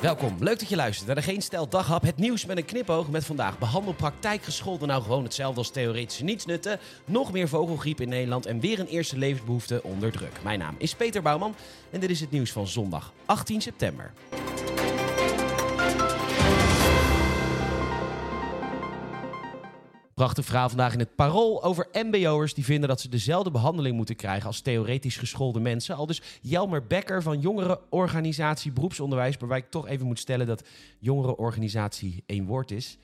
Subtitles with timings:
[0.00, 2.02] Welkom, leuk dat je luistert naar de Geen Stel Daghap.
[2.02, 4.88] Het nieuws met een knipoog met vandaag behandelpraktijk gescholden.
[4.88, 6.78] Nou gewoon hetzelfde als theoretische nietsnutten.
[7.04, 10.42] Nog meer vogelgriep in Nederland en weer een eerste levensbehoefte onder druk.
[10.42, 11.54] Mijn naam is Peter Bouwman
[11.90, 14.12] en dit is het nieuws van zondag 18 september.
[20.20, 24.16] Prachtig verhaal vandaag in het Parool over MBO'ers die vinden dat ze dezelfde behandeling moeten
[24.16, 25.96] krijgen als theoretisch geschoolde mensen.
[25.96, 30.64] Al dus Jelmer Becker van jongerenorganisatie Beroepsonderwijs, waarbij ik toch even moet stellen dat
[30.98, 32.98] jongerenorganisatie één woord is.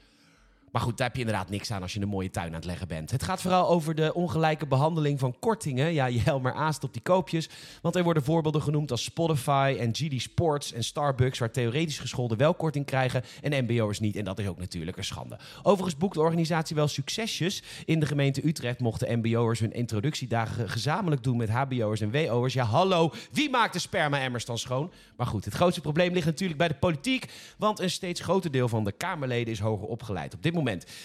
[0.76, 2.64] Maar goed, daar heb je inderdaad niks aan als je een mooie tuin aan het
[2.64, 3.10] leggen bent.
[3.10, 5.92] Het gaat vooral over de ongelijke behandeling van kortingen.
[5.92, 7.48] Ja, je helpt maar aast op die koopjes.
[7.82, 11.38] Want er worden voorbeelden genoemd als Spotify en GD Sports en Starbucks...
[11.38, 14.16] waar theoretisch gescholden wel korting krijgen en mbo'ers niet.
[14.16, 15.38] En dat is ook natuurlijk een schande.
[15.62, 17.62] Overigens boekt de organisatie wel succesjes.
[17.84, 21.36] In de gemeente Utrecht mochten mbo'ers hun introductiedagen gezamenlijk doen...
[21.36, 22.54] met hbo'ers en wo'ers.
[22.54, 24.92] Ja, hallo, wie maakt de sperma-emmers dan schoon?
[25.16, 27.32] Maar goed, het grootste probleem ligt natuurlijk bij de politiek...
[27.58, 30.34] want een steeds groter deel van de Kamerleden is hoger opgeleid.
[30.34, 30.64] Op dit moment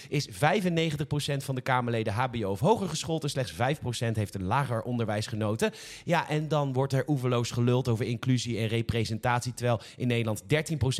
[0.09, 0.33] is 95%
[1.37, 3.57] van de Kamerleden HBO of hoger geschoold en slechts 5%
[4.13, 5.71] heeft een lager onderwijs genoten.
[6.03, 10.45] Ja, en dan wordt er oeverloos geluld over inclusie en representatie, terwijl in Nederland 13%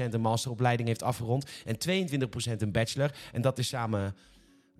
[0.10, 1.76] een masteropleiding heeft afgerond en
[2.58, 3.12] 22% een bachelor.
[3.32, 4.16] En dat is samen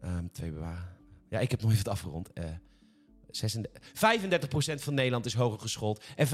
[0.04, 1.00] um, twee bewaren.
[1.30, 2.30] Ja, ik heb even het afgerond.
[2.34, 2.44] Uh,
[3.32, 6.30] 35% van Nederland is hoger geschoold en 95%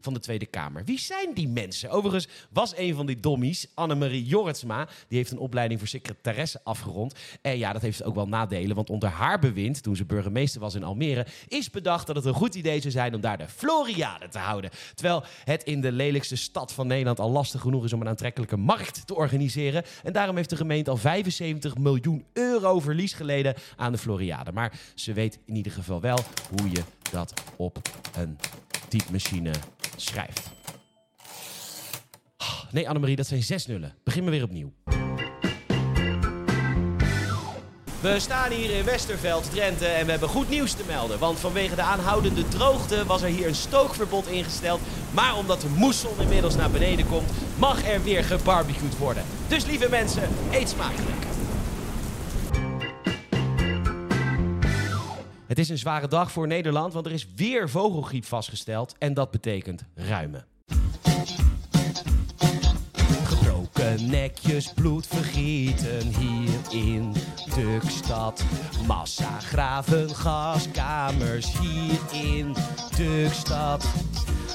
[0.00, 0.84] van de Tweede Kamer.
[0.84, 1.90] Wie zijn die mensen?
[1.90, 7.14] Overigens was een van die dommies, Annemarie Jorritsma, die heeft een opleiding voor secretaresse afgerond.
[7.42, 10.74] En ja, dat heeft ook wel nadelen, want onder haar bewind, toen ze burgemeester was
[10.74, 14.28] in Almere, is bedacht dat het een goed idee zou zijn om daar de Floriade
[14.28, 14.70] te houden.
[14.94, 18.56] Terwijl het in de lelijkste stad van Nederland al lastig genoeg is om een aantrekkelijke
[18.56, 19.84] markt te organiseren.
[20.02, 24.52] En daarom heeft de gemeente al 75 miljoen euro verlies geleden aan de Floriade.
[24.52, 26.18] Maar ze weet niet ieder geval wel
[26.58, 27.78] hoe je dat op
[28.16, 28.38] een
[28.88, 29.50] typemachine
[29.96, 30.50] schrijft.
[32.70, 33.94] Nee, Annemarie, dat zijn zes nullen.
[34.04, 34.72] Begin maar weer opnieuw.
[38.00, 41.18] We staan hier in Westerveld, Drenthe en we hebben goed nieuws te melden.
[41.18, 44.80] Want vanwege de aanhoudende droogte was er hier een stookverbod ingesteld.
[45.10, 49.22] Maar omdat de moesson inmiddels naar beneden komt, mag er weer gebarbecued worden.
[49.48, 51.31] Dus lieve mensen, eet smakelijk.
[55.52, 58.94] Het is een zware dag voor Nederland, want er is weer vogelgriep vastgesteld.
[58.98, 60.46] En dat betekent ruimen.
[63.24, 67.12] Gebroken nekjes, bloed vergieten hier in
[67.54, 68.44] Dukstad.
[68.86, 72.54] Massagraven, gaskamers hier in
[72.96, 73.84] Dukstad.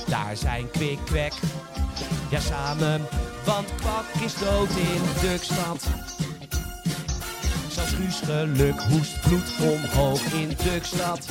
[0.07, 1.33] Daar zijn kwik-kwek,
[2.29, 3.07] ja samen,
[3.45, 5.87] want kwak is dood in Dukstad.
[7.77, 11.27] Zelfs Guus geluk hoest bloed omhoog in Tukstad.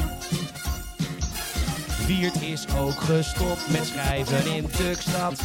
[2.07, 5.41] Wiert is ook gestopt met schrijven in Tukstad.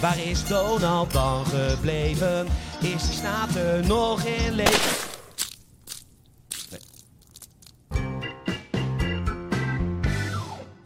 [0.00, 2.46] Waar is Donald dan gebleven?
[2.80, 5.07] Is de snater nog in leven?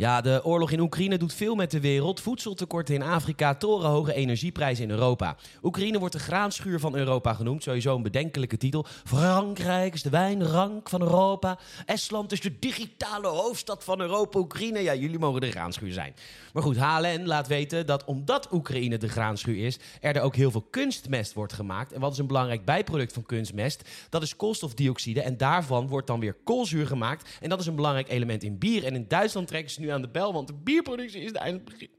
[0.02, 2.20] Ja, de oorlog in Oekraïne doet veel met de wereld.
[2.20, 5.36] Voedseltekorten in Afrika, torenhoge energieprijzen in Europa.
[5.62, 7.62] Oekraïne wordt de graanschuur van Europa genoemd.
[7.62, 8.86] Sowieso een bedenkelijke titel.
[9.04, 11.58] Frankrijk is de wijnrank van Europa.
[11.86, 14.38] Estland is de digitale hoofdstad van Europa.
[14.38, 16.14] Oekraïne, ja, jullie mogen de graanschuur zijn.
[16.52, 20.66] Maar goed, HLN laat weten dat omdat Oekraïne de graanschuur is, er ook heel veel
[20.70, 21.92] kunstmest wordt gemaakt.
[21.92, 23.88] En wat is een belangrijk bijproduct van kunstmest?
[24.08, 25.22] Dat is koolstofdioxide.
[25.22, 27.28] En daarvan wordt dan weer koolzuur gemaakt.
[27.40, 28.84] En dat is een belangrijk element in bier.
[28.84, 31.90] En in Duitsland trekken ze nu aan de bel, want de bierproductie is eindelijk begin.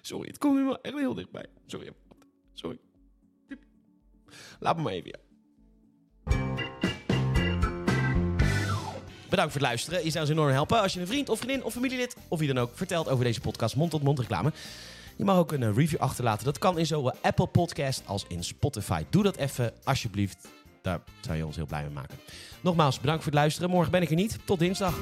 [0.00, 1.46] Sorry, het komt nu wel echt heel dichtbij.
[1.66, 1.90] Sorry.
[2.52, 2.78] Sorry.
[4.58, 5.20] Laat me maar even.
[9.28, 10.04] Bedankt voor het luisteren.
[10.04, 12.48] Je zou ons enorm helpen als je een vriend of vriendin of familielid of wie
[12.54, 14.52] dan ook vertelt over deze podcast mond-tot-mond reclame.
[15.16, 16.44] Je mag ook een eh, review achterlaten.
[16.44, 19.02] Dat kan in zowel Apple Podcast als in Spotify.
[19.10, 20.48] Doe dat even alsjeblieft.
[20.82, 22.18] Daar zou je ons heel blij mee maken.
[22.60, 23.70] Nogmaals, bedankt voor het luisteren.
[23.70, 24.38] Morgen ben ik er niet.
[24.44, 24.98] Tot dinsdag.